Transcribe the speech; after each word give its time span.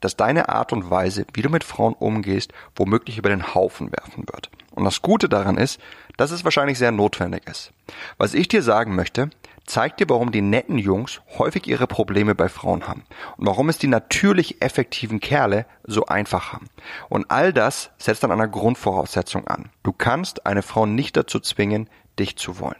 das 0.00 0.16
deine 0.16 0.48
Art 0.48 0.72
und 0.72 0.90
Weise, 0.90 1.26
wie 1.32 1.42
du 1.42 1.48
mit 1.48 1.64
Frauen 1.64 1.94
umgehst, 1.94 2.52
womöglich 2.76 3.18
über 3.18 3.28
den 3.28 3.54
Haufen 3.54 3.90
werfen 3.92 4.24
wird. 4.28 4.50
Und 4.72 4.84
das 4.84 5.02
Gute 5.02 5.28
daran 5.28 5.56
ist, 5.56 5.80
dass 6.16 6.30
es 6.30 6.44
wahrscheinlich 6.44 6.78
sehr 6.78 6.92
notwendig 6.92 7.46
ist. 7.48 7.72
Was 8.16 8.34
ich 8.34 8.48
dir 8.48 8.62
sagen 8.62 8.94
möchte, 8.94 9.30
zeigt 9.68 10.00
dir, 10.00 10.08
warum 10.08 10.32
die 10.32 10.40
netten 10.40 10.78
Jungs 10.78 11.20
häufig 11.36 11.66
ihre 11.66 11.86
Probleme 11.86 12.34
bei 12.34 12.48
Frauen 12.48 12.88
haben 12.88 13.04
und 13.36 13.46
warum 13.46 13.68
es 13.68 13.78
die 13.78 13.86
natürlich 13.86 14.62
effektiven 14.62 15.20
Kerle 15.20 15.66
so 15.84 16.06
einfach 16.06 16.52
haben. 16.52 16.68
Und 17.08 17.30
all 17.30 17.52
das 17.52 17.90
setzt 17.98 18.24
an 18.24 18.32
einer 18.32 18.48
Grundvoraussetzung 18.48 19.46
an. 19.46 19.70
Du 19.82 19.92
kannst 19.92 20.46
eine 20.46 20.62
Frau 20.62 20.86
nicht 20.86 21.16
dazu 21.16 21.38
zwingen, 21.38 21.88
dich 22.18 22.36
zu 22.36 22.58
wollen. 22.58 22.76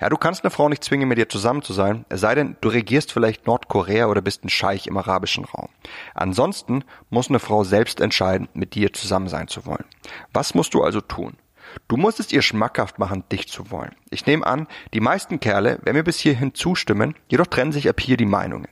Ja, 0.00 0.08
du 0.08 0.16
kannst 0.16 0.44
eine 0.44 0.50
Frau 0.50 0.68
nicht 0.68 0.84
zwingen, 0.84 1.08
mit 1.08 1.18
dir 1.18 1.28
zusammen 1.28 1.62
zu 1.62 1.72
sein, 1.72 2.04
es 2.08 2.20
sei 2.20 2.34
denn, 2.34 2.56
du 2.60 2.68
regierst 2.68 3.12
vielleicht 3.12 3.46
Nordkorea 3.46 4.06
oder 4.06 4.20
bist 4.20 4.44
ein 4.44 4.48
Scheich 4.48 4.86
im 4.86 4.96
arabischen 4.96 5.44
Raum. 5.44 5.68
Ansonsten 6.14 6.84
muss 7.10 7.28
eine 7.28 7.38
Frau 7.38 7.64
selbst 7.64 8.00
entscheiden, 8.00 8.48
mit 8.54 8.74
dir 8.74 8.92
zusammen 8.92 9.28
sein 9.28 9.48
zu 9.48 9.66
wollen. 9.66 9.84
Was 10.32 10.54
musst 10.54 10.74
du 10.74 10.82
also 10.82 11.00
tun? 11.00 11.36
Du 11.88 11.96
musst 11.96 12.20
es 12.20 12.32
ihr 12.32 12.42
schmackhaft 12.42 12.98
machen, 12.98 13.24
dich 13.30 13.48
zu 13.48 13.70
wollen. 13.70 13.94
Ich 14.10 14.26
nehme 14.26 14.46
an, 14.46 14.66
die 14.94 15.00
meisten 15.00 15.40
Kerle 15.40 15.78
werden 15.82 15.96
mir 15.96 16.04
bis 16.04 16.18
hierhin 16.18 16.54
zustimmen, 16.54 17.14
jedoch 17.28 17.46
trennen 17.46 17.72
sich 17.72 17.88
ab 17.88 18.00
hier 18.00 18.16
die 18.16 18.26
Meinungen. 18.26 18.68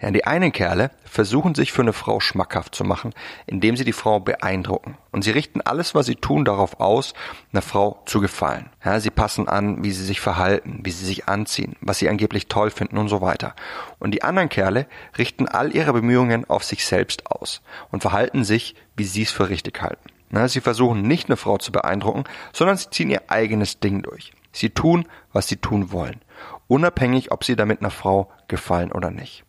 Ja, 0.00 0.10
die 0.10 0.24
einen 0.24 0.52
Kerle 0.52 0.90
versuchen 1.04 1.54
sich 1.54 1.72
für 1.72 1.82
eine 1.82 1.92
Frau 1.92 2.20
schmackhaft 2.20 2.74
zu 2.74 2.84
machen, 2.84 3.12
indem 3.46 3.76
sie 3.76 3.84
die 3.84 3.92
Frau 3.92 4.20
beeindrucken. 4.20 4.96
Und 5.12 5.22
sie 5.22 5.30
richten 5.30 5.60
alles, 5.60 5.94
was 5.94 6.06
sie 6.06 6.14
tun, 6.14 6.44
darauf 6.44 6.80
aus, 6.80 7.14
einer 7.52 7.62
Frau 7.62 8.02
zu 8.06 8.20
gefallen. 8.20 8.70
Ja, 8.84 8.98
sie 9.00 9.10
passen 9.10 9.48
an, 9.48 9.84
wie 9.84 9.90
sie 9.90 10.04
sich 10.04 10.20
verhalten, 10.20 10.80
wie 10.84 10.90
sie 10.90 11.04
sich 11.04 11.28
anziehen, 11.28 11.76
was 11.80 11.98
sie 11.98 12.08
angeblich 12.08 12.48
toll 12.48 12.70
finden 12.70 12.98
und 12.98 13.08
so 13.08 13.20
weiter. 13.20 13.54
Und 13.98 14.12
die 14.12 14.22
anderen 14.22 14.48
Kerle 14.48 14.86
richten 15.18 15.48
all 15.48 15.74
ihre 15.74 15.92
Bemühungen 15.92 16.48
auf 16.48 16.64
sich 16.64 16.86
selbst 16.86 17.26
aus 17.26 17.60
und 17.90 18.00
verhalten 18.00 18.44
sich, 18.44 18.74
wie 18.96 19.04
sie 19.04 19.22
es 19.22 19.32
für 19.32 19.48
richtig 19.50 19.82
halten. 19.82 20.10
Na, 20.30 20.48
sie 20.48 20.60
versuchen 20.60 21.02
nicht 21.02 21.28
eine 21.28 21.36
Frau 21.36 21.58
zu 21.58 21.72
beeindrucken, 21.72 22.24
sondern 22.52 22.76
sie 22.76 22.90
ziehen 22.90 23.10
ihr 23.10 23.22
eigenes 23.28 23.80
Ding 23.80 24.02
durch. 24.02 24.32
Sie 24.52 24.70
tun, 24.70 25.06
was 25.32 25.46
sie 25.46 25.56
tun 25.56 25.92
wollen, 25.92 26.20
unabhängig, 26.68 27.32
ob 27.32 27.44
sie 27.44 27.56
damit 27.56 27.80
einer 27.80 27.90
Frau 27.90 28.30
gefallen 28.48 28.92
oder 28.92 29.10
nicht. 29.10 29.44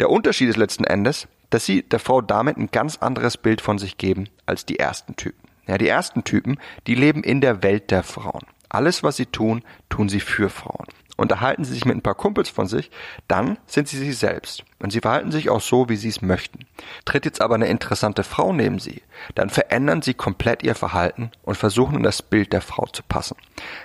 Der 0.00 0.10
Unterschied 0.10 0.48
ist 0.48 0.56
letzten 0.56 0.84
Endes, 0.84 1.28
dass 1.50 1.64
sie 1.64 1.82
der 1.82 1.98
Frau 1.98 2.20
damit 2.20 2.56
ein 2.56 2.70
ganz 2.70 2.98
anderes 2.98 3.36
Bild 3.36 3.60
von 3.60 3.78
sich 3.78 3.98
geben 3.98 4.28
als 4.46 4.66
die 4.66 4.78
ersten 4.78 5.16
Typen. 5.16 5.48
Ja, 5.66 5.78
die 5.78 5.88
ersten 5.88 6.24
Typen, 6.24 6.58
die 6.86 6.94
leben 6.94 7.24
in 7.24 7.40
der 7.40 7.62
Welt 7.62 7.90
der 7.90 8.02
Frauen. 8.02 8.46
Alles, 8.68 9.02
was 9.02 9.16
sie 9.16 9.26
tun, 9.26 9.62
tun 9.88 10.08
sie 10.08 10.20
für 10.20 10.50
Frauen 10.50 10.86
unterhalten 11.16 11.64
sie 11.64 11.74
sich 11.74 11.84
mit 11.84 11.96
ein 11.96 12.02
paar 12.02 12.14
Kumpels 12.14 12.48
von 12.48 12.66
sich, 12.66 12.90
dann 13.28 13.58
sind 13.66 13.88
sie 13.88 13.98
sie 13.98 14.12
selbst. 14.12 14.64
Und 14.78 14.90
sie 14.90 15.00
verhalten 15.00 15.32
sich 15.32 15.48
auch 15.48 15.60
so, 15.60 15.88
wie 15.88 15.96
sie 15.96 16.08
es 16.08 16.22
möchten. 16.22 16.66
Tritt 17.04 17.24
jetzt 17.24 17.40
aber 17.40 17.54
eine 17.54 17.68
interessante 17.68 18.22
Frau 18.22 18.52
neben 18.52 18.78
sie, 18.78 19.02
dann 19.34 19.48
verändern 19.48 20.02
sie 20.02 20.14
komplett 20.14 20.62
ihr 20.62 20.74
Verhalten 20.74 21.30
und 21.42 21.56
versuchen 21.56 21.96
in 21.96 22.02
das 22.02 22.22
Bild 22.22 22.52
der 22.52 22.60
Frau 22.60 22.86
zu 22.86 23.02
passen. 23.02 23.36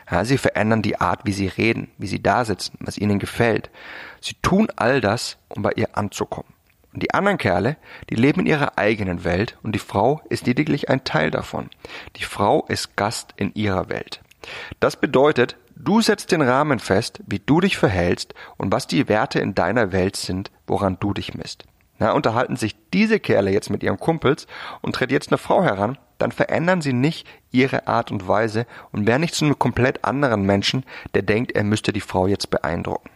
Ja, 0.10 0.26
sie 0.26 0.38
verändern 0.38 0.82
die 0.82 1.00
Art, 1.00 1.22
wie 1.24 1.34
sie 1.34 1.48
reden, 1.48 1.90
wie 1.98 2.08
sie 2.08 2.22
da 2.22 2.44
sitzen, 2.44 2.78
was 2.82 2.98
ihnen 2.98 3.20
gefällt. 3.20 3.70
Sie 4.20 4.36
tun 4.42 4.68
all 4.76 5.02
das, 5.02 5.38
um 5.48 5.62
bei 5.64 5.72
ihr 5.76 5.98
anzukommen. 5.98 6.52
Und 6.94 7.04
die 7.04 7.14
anderen 7.14 7.38
Kerle, 7.38 7.78
die 8.10 8.16
leben 8.16 8.42
in 8.42 8.48
ihrer 8.48 8.78
eigenen 8.78 9.24
Welt 9.24 9.58
und 9.64 9.74
die 9.74 9.80
Frau 9.80 10.22
ist 10.30 10.46
lediglich 10.46 10.90
ein 10.90 11.06
Teil 11.06 11.32
davon. 11.32 11.70
Die 12.18 12.24
Frau 12.24 12.66
ist 12.68 12.98
Gast 12.98 13.34
in 13.38 13.54
ihrer 13.54 13.88
Welt. 13.88 14.22
Das 14.80 14.98
bedeutet, 14.98 15.56
Du 15.84 16.00
setzt 16.00 16.32
den 16.32 16.44
Rahmen 16.44 16.78
fest, 16.78 17.24
wie 17.26 17.40
du 17.40 17.60
dich 17.60 17.76
verhältst 17.76 18.36
und 18.58 18.72
was 18.72 18.86
die 18.86 19.10
Werte 19.10 19.40
in 19.40 19.56
deiner 19.56 19.92
Welt 19.92 20.16
sind, 20.16 20.52
woran 20.68 20.98
du 21.00 21.12
dich 21.12 21.34
misst. 21.34 21.66
Na, 21.98 22.12
unterhalten 22.12 22.56
sich 22.56 22.76
diese 22.94 23.20
Kerle 23.20 23.50
jetzt 23.50 23.72
mit 23.72 23.82
ihren 23.82 24.00
Kumpels 24.00 24.46
und 24.84 24.94
tritt 24.94 25.12
jetzt 25.12 25.30
eine 25.30 25.40
Frau 25.40 25.64
heran, 25.64 25.98
dann 26.20 26.32
verändern 26.32 26.84
sie 26.84 26.94
nicht 26.94 27.28
ihre 27.50 27.88
Art 27.88 28.12
und 28.12 28.28
Weise 28.28 28.68
und 28.92 29.08
werden 29.08 29.22
nicht 29.22 29.34
zu 29.34 29.44
einem 29.44 29.58
komplett 29.58 30.06
anderen 30.06 30.44
Menschen, 30.44 30.84
der 31.16 31.24
denkt, 31.24 31.54
er 31.54 31.64
müsste 31.64 31.92
die 31.92 32.00
Frau 32.00 32.28
jetzt 32.28 32.52
beeindrucken. 32.52 33.10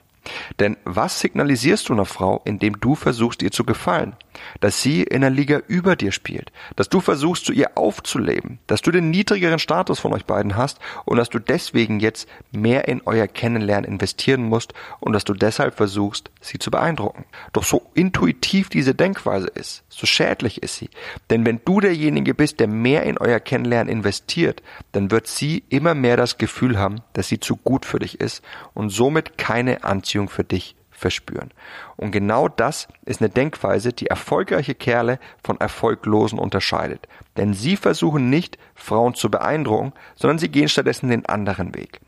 Denn 0.59 0.77
was 0.85 1.19
signalisierst 1.19 1.89
du 1.89 1.93
einer 1.93 2.05
Frau, 2.05 2.41
indem 2.45 2.79
du 2.79 2.95
versuchst, 2.95 3.41
ihr 3.41 3.51
zu 3.51 3.63
gefallen? 3.63 4.15
Dass 4.59 4.81
sie 4.81 5.03
in 5.03 5.21
der 5.21 5.29
Liga 5.29 5.61
über 5.67 5.95
dir 5.95 6.11
spielt, 6.11 6.51
dass 6.75 6.89
du 6.89 6.99
versuchst, 6.99 7.45
zu 7.45 7.53
ihr 7.53 7.77
aufzuleben, 7.77 8.59
dass 8.67 8.81
du 8.81 8.91
den 8.91 9.09
niedrigeren 9.09 9.59
Status 9.59 9.99
von 9.99 10.13
euch 10.13 10.25
beiden 10.25 10.57
hast 10.57 10.79
und 11.05 11.17
dass 11.17 11.29
du 11.29 11.39
deswegen 11.39 11.99
jetzt 11.99 12.27
mehr 12.51 12.87
in 12.87 13.01
euer 13.05 13.27
Kennenlernen 13.27 13.89
investieren 13.89 14.43
musst 14.43 14.73
und 14.99 15.13
dass 15.13 15.23
du 15.23 15.33
deshalb 15.33 15.75
versuchst, 15.75 16.31
sie 16.41 16.59
zu 16.59 16.69
beeindrucken. 16.69 17.25
Doch 17.53 17.63
so 17.63 17.89
intuitiv 17.93 18.69
diese 18.69 18.93
Denkweise 18.93 19.47
ist, 19.47 19.83
so 19.89 20.05
schädlich 20.05 20.61
ist 20.63 20.75
sie. 20.75 20.89
Denn 21.29 21.45
wenn 21.45 21.61
du 21.63 21.79
derjenige 21.79 22.33
bist, 22.33 22.59
der 22.59 22.67
mehr 22.67 23.03
in 23.03 23.17
euer 23.17 23.39
Kennenlernen 23.39 23.91
investiert, 23.91 24.61
dann 24.91 25.11
wird 25.11 25.27
sie 25.27 25.63
immer 25.69 25.95
mehr 25.95 26.17
das 26.17 26.37
Gefühl 26.37 26.77
haben, 26.77 27.01
dass 27.13 27.29
sie 27.29 27.39
zu 27.39 27.55
gut 27.55 27.85
für 27.85 27.99
dich 27.99 28.19
ist 28.19 28.43
und 28.73 28.89
somit 28.89 29.37
keine 29.37 29.83
Anziehung 29.83 30.14
Beziehung 30.15 30.29
für 30.29 30.45
dich 30.45 30.75
verspüren. 30.91 31.51
Und 31.97 32.11
genau 32.11 32.47
das 32.47 32.87
ist 33.03 33.19
eine 33.19 33.29
Denkweise, 33.29 33.91
die 33.91 34.07
erfolgreiche 34.07 34.73
Kerle 34.73 35.19
von 35.43 35.59
erfolglosen 35.59 36.39
unterscheidet. 36.39 37.09
Denn 37.35 37.53
sie 37.53 37.75
versuchen 37.75 38.29
nicht, 38.29 38.57
Frauen 38.75 39.13
zu 39.13 39.29
beeindrucken, 39.29 39.91
sondern 40.15 40.39
sie 40.39 40.47
gehen 40.47 40.69
stattdessen 40.69 41.09
den 41.09 41.25
anderen 41.25 41.75
Weg. 41.75 41.99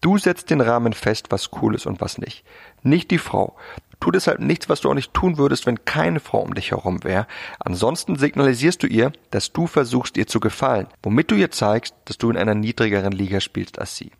Du 0.00 0.16
setzt 0.16 0.50
den 0.50 0.60
Rahmen 0.60 0.92
fest, 0.92 1.26
was 1.30 1.50
cool 1.60 1.74
ist 1.74 1.86
und 1.86 2.00
was 2.00 2.18
nicht. 2.18 2.44
Nicht 2.84 3.10
die 3.10 3.18
Frau. 3.18 3.56
Tu 3.98 4.12
deshalb 4.12 4.38
nichts, 4.38 4.68
was 4.68 4.82
du 4.82 4.90
auch 4.90 4.94
nicht 4.94 5.12
tun 5.12 5.38
würdest, 5.38 5.66
wenn 5.66 5.84
keine 5.84 6.20
Frau 6.20 6.38
um 6.38 6.54
dich 6.54 6.70
herum 6.70 7.02
wäre. 7.02 7.26
Ansonsten 7.58 8.14
signalisierst 8.14 8.80
du 8.80 8.86
ihr, 8.86 9.10
dass 9.32 9.52
du 9.52 9.66
versuchst, 9.66 10.16
ihr 10.16 10.28
zu 10.28 10.38
gefallen, 10.38 10.86
womit 11.02 11.32
du 11.32 11.34
ihr 11.34 11.50
zeigst, 11.50 11.96
dass 12.04 12.18
du 12.18 12.30
in 12.30 12.36
einer 12.36 12.54
niedrigeren 12.54 13.12
Liga 13.12 13.40
spielst 13.40 13.80
als 13.80 13.96
sie. 13.96 14.12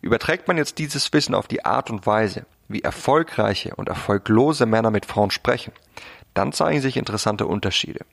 Überträgt 0.00 0.48
man 0.48 0.56
jetzt 0.56 0.78
dieses 0.78 1.12
Wissen 1.12 1.34
auf 1.34 1.46
die 1.46 1.64
Art 1.64 1.90
und 1.90 2.06
Weise, 2.06 2.46
wie 2.72 2.82
erfolgreiche 2.82 3.74
und 3.74 3.88
erfolglose 3.88 4.66
Männer 4.66 4.90
mit 4.90 5.06
Frauen 5.06 5.30
sprechen, 5.30 5.72
dann 6.34 6.52
zeigen 6.52 6.80
sich 6.80 6.96
interessante 6.96 7.46
Unterschiede. 7.46 8.04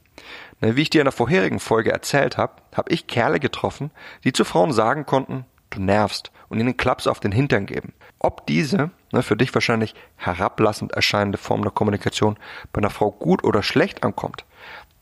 Wie 0.60 0.82
ich 0.82 0.90
dir 0.90 1.02
in 1.02 1.06
der 1.06 1.14
vorherigen 1.14 1.60
Folge 1.60 1.92
erzählt 1.92 2.38
habe, 2.38 2.54
habe 2.76 2.92
ich 2.92 3.08
Kerle 3.08 3.40
getroffen, 3.40 3.92
die 4.24 4.34
zu 4.34 4.44
Frauen 4.44 4.74
sagen 4.74 5.06
konnten, 5.06 5.46
du 5.70 5.82
nervst 5.82 6.32
und 6.50 6.60
ihnen 6.60 6.78
Klaps 6.78 7.08
auf 7.08 7.20
den 7.20 7.32
Hintern 7.32 7.66
geben. 7.66 7.94
Ob 8.20 8.46
diese, 8.48 8.92
ne, 9.14 9.24
für 9.24 9.38
dich 9.38 9.54
wahrscheinlich 9.54 9.96
herablassend 10.18 10.92
erscheinende 10.92 11.38
Form 11.38 11.62
der 11.62 11.72
Kommunikation 11.72 12.38
bei 12.74 12.80
einer 12.80 12.90
Frau 12.90 13.12
gut 13.12 13.44
oder 13.44 13.64
schlecht 13.64 14.04
ankommt, 14.04 14.46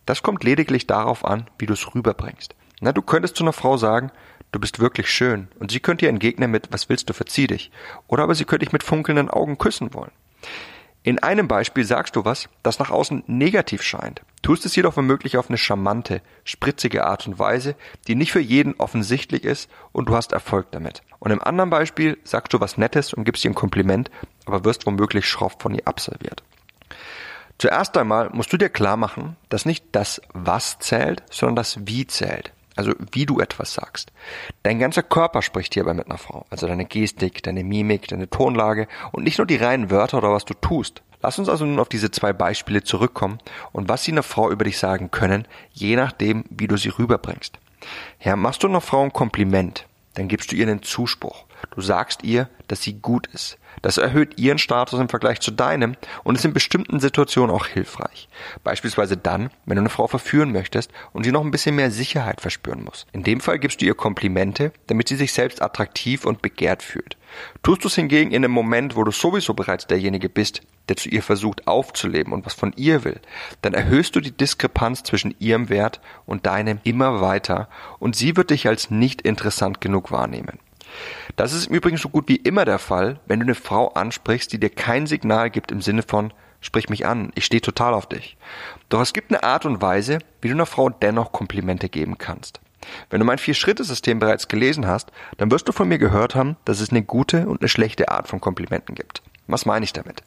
das 0.06 0.24
kommt 0.24 0.44
lediglich 0.44 0.88
darauf 0.88 1.26
an, 1.26 1.50
wie 1.58 1.66
du 1.66 1.74
es 1.74 1.96
rüberbringst. 1.96 2.56
Du 2.80 3.02
könntest 3.02 3.36
zu 3.36 3.44
einer 3.44 3.54
Frau 3.54 3.78
sagen, 3.78 4.12
du 4.52 4.60
bist 4.60 4.80
wirklich 4.80 5.10
schön. 5.10 5.48
Und 5.60 5.72
sie 5.72 5.80
könnte 5.80 6.06
ihr 6.06 6.10
entgegnen 6.10 6.52
mit, 6.52 6.72
was 6.72 6.90
willst 6.90 7.10
du, 7.10 7.14
verzieh 7.14 7.48
dich. 7.48 7.72
Oder 8.08 8.24
aber 8.24 8.36
sie 8.36 8.46
könnte 8.46 8.66
dich 8.66 8.74
mit 8.74 8.84
funkelnden 8.84 9.30
Augen 9.30 9.58
küssen 9.58 9.94
wollen. 9.94 10.12
In 11.04 11.20
einem 11.20 11.48
Beispiel 11.48 11.86
sagst 11.86 12.18
du 12.18 12.26
was, 12.26 12.50
das 12.64 12.80
nach 12.80 12.90
außen 12.90 13.24
negativ 13.28 13.82
scheint, 13.82 14.24
tust 14.42 14.66
es 14.66 14.76
jedoch 14.76 14.98
womöglich 14.98 15.38
auf 15.38 15.48
eine 15.48 15.58
charmante, 15.58 16.22
spritzige 16.44 17.06
Art 17.06 17.26
und 17.28 17.40
Weise, 17.40 17.76
die 18.08 18.16
nicht 18.16 18.34
für 18.34 18.42
jeden 18.42 18.76
offensichtlich 18.78 19.46
ist 19.46 19.70
und 19.94 20.10
du 20.10 20.16
hast 20.16 20.34
Erfolg 20.34 20.68
damit. 20.72 21.04
Und 21.20 21.32
im 21.32 21.42
anderen 21.42 21.70
Beispiel 21.70 22.18
sagst 22.26 22.52
du 22.52 22.60
was 22.60 22.78
Nettes 22.78 23.14
und 23.14 23.24
gibst 23.24 23.46
ihr 23.46 23.52
ein 23.52 23.56
Kompliment, 23.56 24.12
aber 24.46 24.66
wirst 24.66 24.86
womöglich 24.86 25.26
schroff 25.30 25.56
von 25.60 25.74
ihr 25.74 25.88
absolviert. 25.88 26.44
Zuerst 27.58 27.96
einmal 27.96 28.30
musst 28.32 28.52
du 28.52 28.58
dir 28.58 28.70
klar 28.70 28.98
machen, 28.98 29.38
dass 29.48 29.66
nicht 29.66 29.86
das 29.94 30.22
Was 30.34 30.78
zählt, 30.80 31.24
sondern 31.32 31.56
das 31.56 31.88
Wie 31.88 32.06
zählt. 32.06 32.52
Also 32.78 32.94
wie 33.12 33.26
du 33.26 33.40
etwas 33.40 33.74
sagst. 33.74 34.12
Dein 34.64 34.80
ganzer 34.80 35.04
Körper 35.04 35.42
spricht 35.42 35.74
hierbei 35.74 35.94
mit 35.94 36.06
einer 36.06 36.18
Frau. 36.18 36.46
Also 36.50 36.68
deine 36.68 36.86
Gestik, 36.86 37.44
deine 37.44 37.64
Mimik, 37.64 38.08
deine 38.08 38.30
Tonlage 38.30 38.88
und 39.12 39.24
nicht 39.24 39.40
nur 39.40 39.48
die 39.48 39.58
reinen 39.58 39.90
Wörter 39.92 40.20
oder 40.20 40.32
was 40.32 40.46
du 40.46 40.54
tust. 40.54 41.02
Lass 41.22 41.40
uns 41.40 41.50
also 41.50 41.66
nun 41.66 41.80
auf 41.80 41.90
diese 41.90 42.12
zwei 42.12 42.32
Beispiele 42.32 42.84
zurückkommen 42.84 43.40
und 43.72 43.90
was 43.90 44.04
sie 44.04 44.12
einer 44.12 44.24
Frau 44.24 44.52
über 44.52 44.64
dich 44.64 44.78
sagen 44.78 45.10
können, 45.10 45.48
je 45.74 45.96
nachdem, 45.96 46.46
wie 46.50 46.68
du 46.68 46.78
sie 46.78 46.90
rüberbringst. 46.90 47.58
Ja, 48.22 48.36
machst 48.36 48.64
du 48.64 48.68
einer 48.68 48.82
Frau 48.82 49.04
ein 49.04 49.14
Kompliment, 49.14 49.88
dann 50.14 50.28
gibst 50.28 50.52
du 50.52 50.56
ihr 50.56 50.68
einen 50.68 50.84
Zuspruch. 50.84 51.47
Du 51.76 51.82
sagst 51.82 52.24
ihr, 52.24 52.50
dass 52.68 52.82
sie 52.82 52.94
gut 52.94 53.28
ist. 53.28 53.58
Das 53.82 53.98
erhöht 53.98 54.40
ihren 54.40 54.58
Status 54.58 55.00
im 55.00 55.10
Vergleich 55.10 55.40
zu 55.40 55.52
deinem 55.52 55.96
und 56.24 56.36
ist 56.36 56.46
in 56.46 56.54
bestimmten 56.54 57.00
Situationen 57.00 57.56
auch 57.56 57.68
hilfreich. 57.68 58.28
Beispielsweise 58.64 59.18
dann, 59.18 59.50
wenn 59.66 59.76
du 59.76 59.82
eine 59.82 59.90
Frau 59.90 60.08
verführen 60.08 60.52
möchtest 60.52 60.92
und 61.14 61.24
sie 61.24 61.32
noch 61.32 61.44
ein 61.44 61.52
bisschen 61.52 61.76
mehr 61.76 61.92
Sicherheit 61.92 62.42
verspüren 62.42 62.84
muss. 62.84 63.06
In 63.12 63.24
dem 63.24 63.40
Fall 63.40 63.60
gibst 63.60 63.82
du 63.82 63.86
ihr 63.86 63.96
Komplimente, 63.96 64.72
damit 64.88 65.08
sie 65.08 65.16
sich 65.16 65.34
selbst 65.34 65.62
attraktiv 65.62 66.26
und 66.26 66.42
begehrt 66.42 66.82
fühlt. 66.82 67.18
Tust 67.62 67.84
du 67.84 67.88
es 67.88 67.96
hingegen 67.96 68.32
in 68.32 68.44
einem 68.44 68.54
Moment, 68.54 68.96
wo 68.96 69.04
du 69.04 69.12
sowieso 69.12 69.54
bereits 69.54 69.86
derjenige 69.86 70.30
bist, 70.30 70.62
der 70.90 70.96
zu 70.96 71.10
ihr 71.10 71.22
versucht 71.22 71.68
aufzuleben 71.68 72.34
und 72.34 72.46
was 72.46 72.54
von 72.54 72.74
ihr 72.78 73.04
will, 73.04 73.20
dann 73.62 73.74
erhöhst 73.74 74.16
du 74.16 74.22
die 74.22 74.36
Diskrepanz 74.36 75.04
zwischen 75.04 75.36
ihrem 75.40 75.70
Wert 75.70 76.00
und 76.26 76.46
deinem 76.46 76.80
immer 76.84 77.22
weiter 77.22 77.68
und 78.00 78.16
sie 78.16 78.38
wird 78.38 78.50
dich 78.50 78.68
als 78.68 78.90
nicht 78.90 79.22
interessant 79.22 79.82
genug 79.82 80.12
wahrnehmen. 80.12 80.60
Das 81.36 81.54
ist 81.54 81.68
im 81.68 81.76
Übrigen 81.76 81.98
so 81.98 82.10
gut 82.10 82.28
wie 82.28 82.38
immer 82.38 82.66
der 82.66 82.80
Fall, 82.80 83.20
wenn 83.26 83.40
du 83.40 83.46
eine 83.46 83.56
Frau 83.56 83.90
ansprichst, 83.90 84.52
die 84.52 84.60
dir 84.60 84.70
kein 84.70 85.08
Signal 85.08 85.50
gibt 85.50 85.72
im 85.72 85.82
Sinne 85.82 86.04
von 86.04 86.34
sprich 86.62 86.90
mich 86.90 87.06
an, 87.06 87.32
ich 87.36 87.46
stehe 87.46 87.62
total 87.62 87.94
auf 87.94 88.08
dich. 88.08 88.38
Doch 88.90 89.02
es 89.02 89.14
gibt 89.14 89.32
eine 89.32 89.44
Art 89.44 89.66
und 89.66 89.82
Weise, 89.82 90.20
wie 90.42 90.48
du 90.48 90.54
einer 90.54 90.66
Frau 90.66 90.90
dennoch 90.90 91.32
Komplimente 91.32 91.90
geben 91.90 92.18
kannst. 92.18 92.60
Wenn 93.10 93.20
du 93.20 93.26
mein 93.26 93.38
Vier-Schritte-System 93.38 94.20
bereits 94.20 94.48
gelesen 94.48 94.88
hast, 94.88 95.12
dann 95.38 95.52
wirst 95.52 95.68
du 95.68 95.72
von 95.72 95.88
mir 95.88 95.98
gehört 95.98 96.36
haben, 96.36 96.56
dass 96.66 96.80
es 96.80 96.90
eine 96.90 97.04
gute 97.04 97.48
und 97.48 97.62
eine 97.62 97.70
schlechte 97.70 98.10
Art 98.10 98.28
von 98.28 98.40
Komplimenten 98.40 98.96
gibt. 98.96 99.22
Was 99.48 99.66
meine 99.66 99.86
ich 99.86 99.94
damit? 99.94 100.24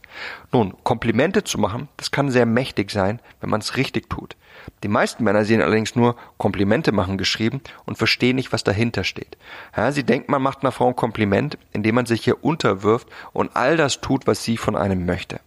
Nun, 0.50 0.74
Komplimente 0.82 1.44
zu 1.44 1.58
machen, 1.58 1.88
das 1.98 2.10
kann 2.10 2.30
sehr 2.30 2.46
mächtig 2.46 2.90
sein, 2.90 3.20
wenn 3.40 3.50
man 3.50 3.60
es 3.60 3.76
richtig 3.76 4.08
tut. 4.08 4.34
Die 4.82 4.88
meisten 4.88 5.24
Männer 5.24 5.44
sehen 5.44 5.60
allerdings 5.60 5.94
nur 5.94 6.16
Komplimente 6.38 6.90
machen 6.90 7.18
geschrieben 7.18 7.60
und 7.84 7.98
verstehen 7.98 8.36
nicht, 8.36 8.52
was 8.52 8.64
dahinter 8.64 9.04
steht. 9.04 9.36
Ja, 9.76 9.92
sie 9.92 10.04
denken, 10.04 10.32
man 10.32 10.42
macht 10.42 10.62
einer 10.62 10.72
Frau 10.72 10.88
ein 10.88 10.96
Kompliment, 10.96 11.58
indem 11.72 11.96
man 11.96 12.06
sich 12.06 12.24
hier 12.24 12.42
unterwirft 12.42 13.08
und 13.32 13.54
all 13.54 13.76
das 13.76 14.00
tut, 14.00 14.26
was 14.26 14.42
sie 14.42 14.56
von 14.56 14.74
einem 14.74 15.04
möchte. 15.04 15.40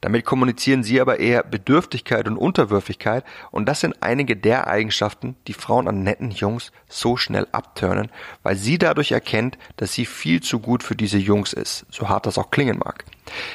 Damit 0.00 0.24
kommunizieren 0.24 0.82
sie 0.82 1.00
aber 1.00 1.20
eher 1.20 1.42
Bedürftigkeit 1.42 2.26
und 2.26 2.36
Unterwürfigkeit 2.36 3.24
und 3.50 3.66
das 3.68 3.80
sind 3.80 3.96
einige 4.00 4.36
der 4.36 4.66
Eigenschaften, 4.66 5.36
die 5.46 5.52
Frauen 5.52 5.88
an 5.88 6.02
netten 6.02 6.30
Jungs 6.30 6.72
so 6.88 7.16
schnell 7.16 7.46
abturnen, 7.52 8.10
weil 8.42 8.56
sie 8.56 8.78
dadurch 8.78 9.12
erkennt, 9.12 9.58
dass 9.76 9.92
sie 9.92 10.06
viel 10.06 10.40
zu 10.40 10.60
gut 10.60 10.82
für 10.82 10.96
diese 10.96 11.18
Jungs 11.18 11.52
ist, 11.52 11.86
so 11.90 12.08
hart 12.08 12.26
das 12.26 12.38
auch 12.38 12.50
klingen 12.50 12.78
mag. 12.78 13.04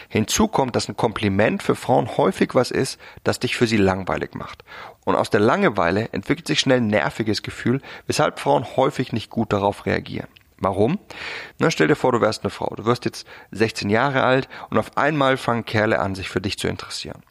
Hinzu 0.09 0.47
kommt, 0.47 0.75
dass 0.75 0.88
ein 0.88 0.97
Kompliment 0.97 1.62
für 1.62 1.75
Frauen 1.75 2.18
häufig 2.18 2.56
was 2.56 2.71
ist, 2.71 3.00
das 3.23 3.39
dich 3.39 3.56
für 3.56 3.68
sie 3.68 3.77
langweilig 3.77 4.33
macht. 4.33 4.63
Und 5.06 5.15
aus 5.15 5.30
der 5.30 5.39
Langeweile 5.39 6.09
entwickelt 6.12 6.47
sich 6.47 6.59
schnell 6.59 6.77
ein 6.77 6.88
nerviges 6.88 7.44
Gefühl, 7.44 7.81
weshalb 8.07 8.39
Frauen 8.39 8.65
häufig 8.75 9.13
nicht 9.13 9.30
gut 9.30 9.53
darauf 9.53 9.85
reagieren. 9.85 10.27
Warum? 10.59 11.00
Na, 11.59 11.69
stell 11.69 11.88
dir 11.88 11.95
vor, 11.95 12.12
du 12.12 12.21
wärst 12.21 12.44
eine 12.44 12.50
Frau. 12.50 12.74
Du 12.75 12.86
wirst 12.86 13.06
jetzt 13.06 13.27
16 13.51 13.89
Jahre 13.89 14.24
alt 14.24 14.50
und 14.69 14.77
auf 14.77 14.98
einmal 14.98 15.38
fangen 15.38 15.65
Kerle 15.65 16.00
an, 16.00 16.15
sich 16.15 16.30
für 16.30 16.42
dich 16.42 16.57
zu 16.57 16.68
interessieren. 16.68 17.21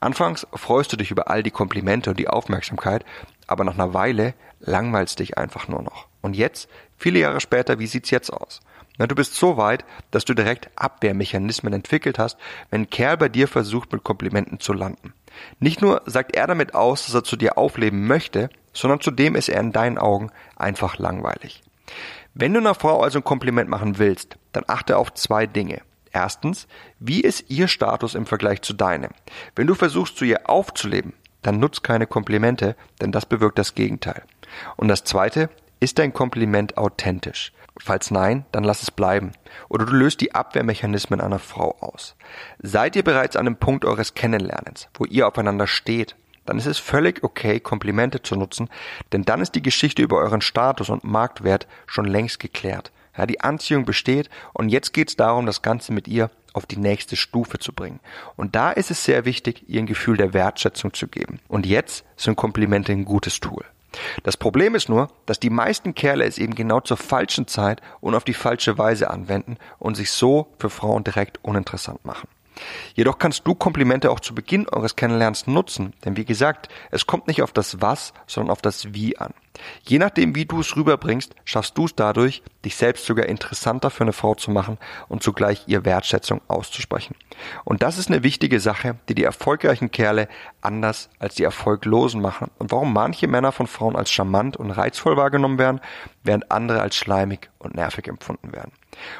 Anfangs 0.00 0.46
freust 0.54 0.92
du 0.92 0.96
dich 0.96 1.10
über 1.10 1.30
all 1.30 1.42
die 1.42 1.50
Komplimente 1.50 2.10
und 2.10 2.18
die 2.18 2.28
Aufmerksamkeit, 2.28 3.04
aber 3.46 3.64
nach 3.64 3.74
einer 3.74 3.94
Weile 3.94 4.34
langweilst 4.60 5.18
dich 5.18 5.38
einfach 5.38 5.68
nur 5.68 5.82
noch. 5.82 6.08
Und 6.22 6.34
jetzt, 6.34 6.68
viele 6.96 7.18
Jahre 7.18 7.40
später, 7.40 7.78
wie 7.78 7.86
sieht's 7.86 8.10
jetzt 8.10 8.32
aus? 8.32 8.60
Na, 8.98 9.06
du 9.06 9.14
bist 9.14 9.34
so 9.34 9.56
weit, 9.56 9.84
dass 10.10 10.24
du 10.24 10.34
direkt 10.34 10.70
Abwehrmechanismen 10.76 11.72
entwickelt 11.72 12.18
hast, 12.18 12.36
wenn 12.70 12.82
ein 12.82 12.90
Kerl 12.90 13.16
bei 13.16 13.28
dir 13.28 13.48
versucht, 13.48 13.92
mit 13.92 14.04
Komplimenten 14.04 14.60
zu 14.60 14.72
landen. 14.72 15.14
Nicht 15.60 15.80
nur 15.80 16.02
sagt 16.06 16.36
er 16.36 16.46
damit 16.46 16.74
aus, 16.74 17.06
dass 17.06 17.14
er 17.14 17.24
zu 17.24 17.36
dir 17.36 17.56
aufleben 17.56 18.06
möchte, 18.06 18.50
sondern 18.72 19.00
zudem 19.00 19.34
ist 19.34 19.48
er 19.48 19.60
in 19.60 19.72
deinen 19.72 19.98
Augen 19.98 20.30
einfach 20.56 20.98
langweilig. 20.98 21.62
Wenn 22.34 22.54
du 22.54 22.60
einer 22.60 22.74
Frau 22.74 23.02
also 23.02 23.18
ein 23.18 23.24
Kompliment 23.24 23.68
machen 23.68 23.98
willst, 23.98 24.36
dann 24.52 24.64
achte 24.66 24.96
auf 24.96 25.12
zwei 25.14 25.46
Dinge. 25.46 25.82
Erstens, 26.12 26.66
wie 26.98 27.20
ist 27.20 27.50
ihr 27.50 27.68
Status 27.68 28.14
im 28.14 28.26
Vergleich 28.26 28.62
zu 28.62 28.74
deinem? 28.74 29.10
Wenn 29.56 29.66
du 29.66 29.74
versuchst, 29.74 30.16
zu 30.16 30.24
ihr 30.24 30.48
aufzuleben, 30.48 31.14
dann 31.40 31.58
nutz 31.58 31.82
keine 31.82 32.06
Komplimente, 32.06 32.76
denn 33.00 33.12
das 33.12 33.26
bewirkt 33.26 33.58
das 33.58 33.74
Gegenteil. 33.74 34.22
Und 34.76 34.88
das 34.88 35.04
zweite, 35.04 35.50
ist 35.80 35.98
dein 35.98 36.12
Kompliment 36.12 36.76
authentisch? 36.76 37.52
Falls 37.80 38.10
nein, 38.10 38.44
dann 38.52 38.64
lass 38.64 38.82
es 38.82 38.90
bleiben. 38.90 39.32
Oder 39.68 39.86
du 39.86 39.92
löst 39.92 40.20
die 40.20 40.34
Abwehrmechanismen 40.34 41.20
einer 41.20 41.38
Frau 41.38 41.76
aus. 41.80 42.16
Seid 42.58 42.94
ihr 42.96 43.02
bereits 43.02 43.34
an 43.36 43.46
dem 43.46 43.56
Punkt 43.56 43.84
eures 43.84 44.14
Kennenlernens, 44.14 44.88
wo 44.94 45.06
ihr 45.06 45.26
aufeinander 45.26 45.66
steht 45.66 46.14
dann 46.46 46.58
ist 46.58 46.66
es 46.66 46.78
völlig 46.78 47.22
okay, 47.22 47.60
Komplimente 47.60 48.22
zu 48.22 48.36
nutzen, 48.36 48.68
denn 49.12 49.24
dann 49.24 49.40
ist 49.40 49.54
die 49.54 49.62
Geschichte 49.62 50.02
über 50.02 50.18
euren 50.18 50.40
Status 50.40 50.88
und 50.90 51.04
Marktwert 51.04 51.66
schon 51.86 52.06
längst 52.06 52.40
geklärt. 52.40 52.92
Ja, 53.16 53.26
die 53.26 53.40
Anziehung 53.40 53.84
besteht 53.84 54.30
und 54.52 54.70
jetzt 54.70 54.92
geht 54.92 55.10
es 55.10 55.16
darum, 55.16 55.46
das 55.46 55.62
Ganze 55.62 55.92
mit 55.92 56.08
ihr 56.08 56.30
auf 56.54 56.66
die 56.66 56.78
nächste 56.78 57.16
Stufe 57.16 57.58
zu 57.58 57.72
bringen. 57.72 58.00
Und 58.36 58.54
da 58.54 58.70
ist 58.70 58.90
es 58.90 59.04
sehr 59.04 59.24
wichtig, 59.24 59.64
ihr 59.68 59.80
ein 59.80 59.86
Gefühl 59.86 60.16
der 60.16 60.32
Wertschätzung 60.34 60.92
zu 60.92 61.08
geben. 61.08 61.40
Und 61.48 61.66
jetzt 61.66 62.04
sind 62.16 62.36
Komplimente 62.36 62.92
ein 62.92 63.04
gutes 63.04 63.40
Tool. 63.40 63.64
Das 64.22 64.36
Problem 64.36 64.74
ist 64.74 64.88
nur, 64.88 65.08
dass 65.26 65.38
die 65.38 65.50
meisten 65.50 65.94
Kerle 65.94 66.24
es 66.24 66.38
eben 66.38 66.54
genau 66.54 66.80
zur 66.80 66.96
falschen 66.96 67.46
Zeit 67.46 67.82
und 68.00 68.14
auf 68.14 68.24
die 68.24 68.34
falsche 68.34 68.78
Weise 68.78 69.10
anwenden 69.10 69.58
und 69.78 69.96
sich 69.96 70.10
so 70.10 70.48
für 70.58 70.70
Frauen 70.70 71.04
direkt 71.04 71.44
uninteressant 71.44 72.04
machen. 72.04 72.28
Jedoch 72.94 73.18
kannst 73.18 73.46
du 73.46 73.54
Komplimente 73.54 74.10
auch 74.10 74.20
zu 74.20 74.34
Beginn 74.34 74.68
eures 74.68 74.96
Kennenlernens 74.96 75.46
nutzen, 75.46 75.94
denn 76.04 76.16
wie 76.16 76.24
gesagt, 76.24 76.68
es 76.90 77.06
kommt 77.06 77.26
nicht 77.26 77.42
auf 77.42 77.52
das 77.52 77.80
Was, 77.80 78.12
sondern 78.26 78.50
auf 78.50 78.62
das 78.62 78.92
Wie 78.94 79.18
an. 79.18 79.34
Je 79.82 79.98
nachdem, 79.98 80.34
wie 80.34 80.46
du 80.46 80.60
es 80.60 80.76
rüberbringst, 80.76 81.34
schaffst 81.44 81.76
du 81.76 81.84
es 81.84 81.94
dadurch, 81.94 82.42
dich 82.64 82.76
selbst 82.76 83.04
sogar 83.04 83.26
interessanter 83.26 83.90
für 83.90 84.04
eine 84.04 84.12
Frau 84.12 84.34
zu 84.34 84.50
machen 84.50 84.78
und 85.08 85.22
zugleich 85.22 85.64
ihr 85.66 85.84
Wertschätzung 85.84 86.40
auszusprechen. 86.48 87.16
Und 87.64 87.82
das 87.82 87.98
ist 87.98 88.10
eine 88.10 88.22
wichtige 88.22 88.60
Sache, 88.60 88.96
die 89.08 89.14
die 89.14 89.24
erfolgreichen 89.24 89.90
Kerle 89.90 90.28
anders 90.60 91.10
als 91.18 91.34
die 91.34 91.44
Erfolglosen 91.44 92.20
machen 92.20 92.50
und 92.58 92.70
warum 92.70 92.92
manche 92.92 93.28
Männer 93.28 93.52
von 93.52 93.66
Frauen 93.66 93.96
als 93.96 94.10
charmant 94.10 94.56
und 94.56 94.70
reizvoll 94.70 95.16
wahrgenommen 95.16 95.58
werden, 95.58 95.80
während 96.22 96.50
andere 96.50 96.80
als 96.80 96.96
schleimig 96.96 97.50
und 97.58 97.74
nervig 97.74 98.08
empfunden 98.08 98.52
werden. 98.52 98.72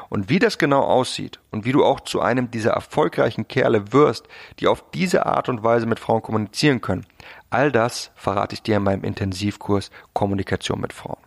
Und 0.09 0.29
wie 0.29 0.39
das 0.39 0.57
genau 0.57 0.81
aussieht 0.81 1.39
und 1.51 1.65
wie 1.65 1.71
du 1.71 1.83
auch 1.83 1.99
zu 1.99 2.21
einem 2.21 2.51
dieser 2.51 2.71
erfolgreichen 2.71 3.47
Kerle 3.47 3.91
wirst, 3.91 4.27
die 4.59 4.67
auf 4.67 4.83
diese 4.91 5.25
Art 5.25 5.49
und 5.49 5.63
Weise 5.63 5.85
mit 5.85 5.99
Frauen 5.99 6.21
kommunizieren 6.21 6.81
können, 6.81 7.05
all 7.49 7.71
das 7.71 8.11
verrate 8.15 8.53
ich 8.53 8.61
dir 8.61 8.77
in 8.77 8.83
meinem 8.83 9.03
Intensivkurs 9.03 9.91
Kommunikation 10.13 10.79
mit 10.79 10.93
Frauen. 10.93 11.17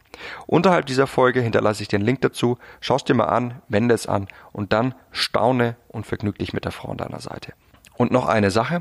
Unterhalb 0.47 0.87
dieser 0.87 1.07
Folge 1.07 1.41
hinterlasse 1.41 1.83
ich 1.83 1.89
den 1.89 2.01
Link 2.01 2.23
dazu, 2.23 2.59
schau 2.81 2.97
es 2.97 3.05
dir 3.05 3.15
mal 3.15 3.25
an, 3.25 3.61
wende 3.69 3.95
es 3.95 4.07
an 4.07 4.29
und 4.53 4.73
dann 4.73 4.95
staune 5.11 5.77
und 5.89 6.07
vergnüg 6.07 6.39
dich 6.39 6.53
mit 6.53 6.65
der 6.65 6.73
Frau 6.73 6.91
an 6.91 6.97
deiner 6.97 7.21
Seite. 7.21 7.53
Und 7.97 8.13
noch 8.13 8.27
eine 8.27 8.51
Sache, 8.51 8.81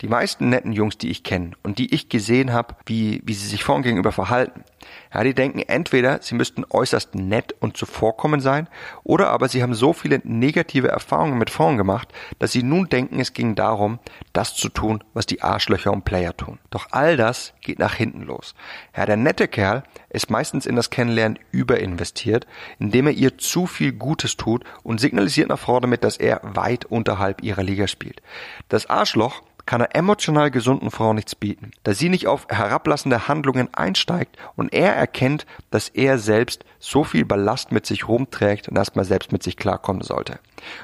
die 0.00 0.08
meisten 0.08 0.48
netten 0.48 0.72
Jungs, 0.72 0.98
die 0.98 1.10
ich 1.10 1.24
kenne 1.24 1.52
und 1.62 1.78
die 1.78 1.94
ich 1.94 2.08
gesehen 2.08 2.52
habe, 2.52 2.76
wie, 2.86 3.22
wie 3.24 3.34
sie 3.34 3.48
sich 3.48 3.64
Frauen 3.64 3.82
gegenüber 3.82 4.12
verhalten, 4.12 4.64
ja, 5.12 5.24
die 5.24 5.34
denken 5.34 5.60
entweder, 5.60 6.20
sie 6.22 6.34
müssten 6.34 6.64
äußerst 6.68 7.14
nett 7.14 7.54
und 7.60 7.76
zuvorkommen 7.76 8.40
sein, 8.40 8.68
oder 9.04 9.30
aber 9.30 9.48
sie 9.48 9.62
haben 9.62 9.74
so 9.74 9.92
viele 9.92 10.20
negative 10.24 10.88
Erfahrungen 10.88 11.38
mit 11.38 11.50
Frauen 11.50 11.76
gemacht, 11.76 12.12
dass 12.38 12.52
sie 12.52 12.62
nun 12.62 12.88
denken, 12.88 13.20
es 13.20 13.32
ging 13.32 13.54
darum, 13.54 13.98
das 14.32 14.54
zu 14.54 14.68
tun, 14.68 15.02
was 15.14 15.26
die 15.26 15.42
Arschlöcher 15.42 15.92
und 15.92 16.04
Player 16.04 16.36
tun. 16.36 16.58
Doch 16.70 16.88
all 16.90 17.16
das 17.16 17.54
geht 17.62 17.78
nach 17.78 17.94
hinten 17.94 18.22
los. 18.22 18.54
Ja, 18.96 19.06
der 19.06 19.16
nette 19.16 19.48
Kerl 19.48 19.82
ist 20.10 20.30
meistens 20.30 20.66
in 20.66 20.76
das 20.76 20.90
Kennenlernen 20.90 21.38
überinvestiert, 21.50 22.46
indem 22.78 23.06
er 23.06 23.12
ihr 23.12 23.38
zu 23.38 23.66
viel 23.66 23.92
Gutes 23.92 24.36
tut 24.36 24.64
und 24.82 25.00
signalisiert 25.00 25.48
nach 25.48 25.58
Frau 25.58 25.80
damit, 25.80 26.04
dass 26.04 26.16
er 26.16 26.40
weit 26.42 26.84
unterhalb 26.84 27.42
ihrer 27.42 27.62
Liga 27.62 27.86
spielt. 27.88 28.22
Das 28.68 28.86
Arschloch 28.86 29.42
kann 29.68 29.82
er 29.82 29.94
emotional 29.94 30.50
gesunden 30.50 30.90
Frau 30.90 31.12
nichts 31.12 31.34
bieten, 31.34 31.72
da 31.82 31.92
sie 31.92 32.08
nicht 32.08 32.26
auf 32.26 32.46
herablassende 32.48 33.28
Handlungen 33.28 33.68
einsteigt 33.74 34.38
und 34.56 34.72
er 34.72 34.96
erkennt, 34.96 35.44
dass 35.70 35.90
er 35.90 36.16
selbst 36.16 36.64
so 36.78 37.04
viel 37.04 37.26
Ballast 37.26 37.70
mit 37.70 37.84
sich 37.84 38.08
rumträgt 38.08 38.68
und 38.68 38.78
erstmal 38.78 39.04
selbst 39.04 39.30
mit 39.30 39.42
sich 39.42 39.58
klarkommen 39.58 40.00
sollte. 40.00 40.38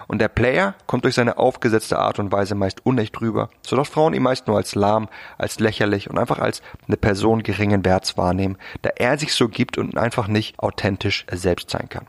Und 0.06 0.18
der 0.18 0.28
Player 0.28 0.74
kommt 0.86 1.04
durch 1.04 1.14
seine 1.14 1.38
aufgesetzte 1.38 1.98
Art 1.98 2.18
und 2.18 2.30
Weise 2.30 2.54
meist 2.54 2.84
unecht 2.84 3.18
rüber, 3.22 3.48
sodass 3.66 3.88
Frauen 3.88 4.12
ihn 4.12 4.22
meist 4.22 4.48
nur 4.48 4.58
als 4.58 4.74
lahm, 4.74 5.08
als 5.38 5.60
lächerlich 5.60 6.10
und 6.10 6.18
einfach 6.18 6.38
als 6.38 6.60
eine 6.86 6.98
Person 6.98 7.42
geringen 7.42 7.86
Werts 7.86 8.18
wahrnehmen, 8.18 8.58
da 8.82 8.90
er 8.96 9.16
sich 9.16 9.32
so 9.32 9.48
gibt 9.48 9.78
und 9.78 9.96
einfach 9.96 10.28
nicht 10.28 10.58
authentisch 10.58 11.24
selbst 11.32 11.70
sein 11.70 11.88
kann. 11.88 12.04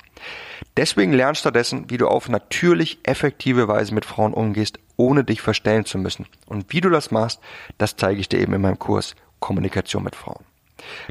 Deswegen 0.75 1.13
lern 1.13 1.35
stattdessen, 1.35 1.89
wie 1.89 1.97
du 1.97 2.09
auf 2.09 2.27
natürlich 2.27 2.99
effektive 3.03 3.69
Weise 3.69 3.93
mit 3.93 4.03
Frauen 4.03 4.33
umgehst, 4.33 4.79
ohne 4.97 5.23
dich 5.23 5.41
verstellen 5.41 5.85
zu 5.85 5.97
müssen. 5.97 6.25
Und 6.47 6.71
wie 6.73 6.81
du 6.81 6.89
das 6.89 7.11
machst, 7.11 7.39
das 7.77 7.95
zeige 7.95 8.19
ich 8.19 8.29
dir 8.29 8.39
eben 8.39 8.53
in 8.53 8.61
meinem 8.61 8.79
Kurs 8.79 9.15
Kommunikation 9.39 10.03
mit 10.03 10.15
Frauen. 10.15 10.43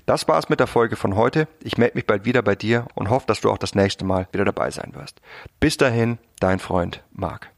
Das 0.06 0.28
war's 0.28 0.48
mit 0.48 0.60
der 0.60 0.66
Folge 0.66 0.96
von 0.96 1.16
heute. 1.16 1.48
Ich 1.60 1.78
melde 1.78 1.96
mich 1.96 2.06
bald 2.06 2.24
wieder 2.24 2.42
bei 2.42 2.54
dir 2.54 2.86
und 2.94 3.10
hoffe, 3.10 3.26
dass 3.26 3.40
du 3.40 3.50
auch 3.50 3.58
das 3.58 3.74
nächste 3.74 4.04
Mal 4.04 4.28
wieder 4.32 4.44
dabei 4.44 4.70
sein 4.70 4.92
wirst. 4.94 5.20
Bis 5.60 5.76
dahin, 5.76 6.18
dein 6.40 6.58
Freund 6.58 7.02
Marc. 7.12 7.53